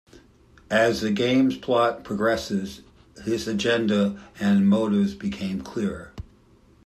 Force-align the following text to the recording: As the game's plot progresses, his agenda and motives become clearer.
As 0.71 1.01
the 1.01 1.11
game's 1.11 1.55
plot 1.55 2.03
progresses, 2.03 2.81
his 3.23 3.47
agenda 3.47 4.19
and 4.39 4.67
motives 4.67 5.13
become 5.13 5.61
clearer. 5.61 6.11